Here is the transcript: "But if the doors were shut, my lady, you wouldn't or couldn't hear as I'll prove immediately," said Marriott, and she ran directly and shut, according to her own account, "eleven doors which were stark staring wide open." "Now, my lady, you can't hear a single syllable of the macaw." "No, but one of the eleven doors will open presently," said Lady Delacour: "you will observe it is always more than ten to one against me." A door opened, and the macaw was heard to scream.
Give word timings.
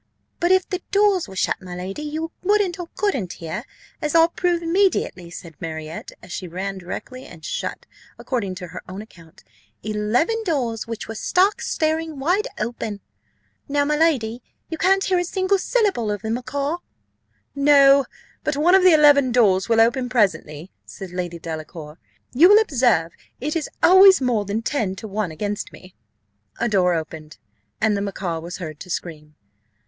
"But 0.39 0.51
if 0.51 0.67
the 0.67 0.81
doors 0.89 1.27
were 1.27 1.35
shut, 1.35 1.61
my 1.61 1.75
lady, 1.75 2.01
you 2.01 2.31
wouldn't 2.41 2.79
or 2.79 2.87
couldn't 2.95 3.33
hear 3.33 3.65
as 4.01 4.15
I'll 4.15 4.29
prove 4.29 4.63
immediately," 4.63 5.29
said 5.29 5.53
Marriott, 5.59 6.11
and 6.23 6.31
she 6.31 6.47
ran 6.47 6.79
directly 6.79 7.27
and 7.27 7.45
shut, 7.45 7.85
according 8.17 8.55
to 8.55 8.67
her 8.69 8.81
own 8.89 9.03
account, 9.03 9.43
"eleven 9.83 10.43
doors 10.43 10.87
which 10.87 11.07
were 11.07 11.13
stark 11.13 11.61
staring 11.61 12.17
wide 12.17 12.47
open." 12.57 12.99
"Now, 13.69 13.85
my 13.85 13.95
lady, 13.95 14.41
you 14.69 14.77
can't 14.79 15.03
hear 15.03 15.19
a 15.19 15.23
single 15.23 15.59
syllable 15.59 16.09
of 16.09 16.23
the 16.23 16.31
macaw." 16.31 16.77
"No, 17.53 18.05
but 18.43 18.57
one 18.57 18.73
of 18.73 18.81
the 18.81 18.93
eleven 18.93 19.31
doors 19.31 19.69
will 19.69 19.79
open 19.79 20.09
presently," 20.09 20.71
said 20.83 21.11
Lady 21.11 21.37
Delacour: 21.37 21.99
"you 22.33 22.49
will 22.49 22.59
observe 22.59 23.11
it 23.39 23.55
is 23.55 23.69
always 23.83 24.19
more 24.19 24.45
than 24.45 24.63
ten 24.63 24.95
to 24.95 25.07
one 25.07 25.29
against 25.29 25.71
me." 25.71 25.93
A 26.59 26.67
door 26.67 26.95
opened, 26.95 27.37
and 27.79 27.95
the 27.95 28.01
macaw 28.01 28.39
was 28.39 28.57
heard 28.57 28.79
to 28.79 28.89
scream. 28.89 29.35